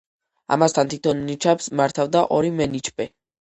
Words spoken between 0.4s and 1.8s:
ამასთან, თითო ნიჩაბს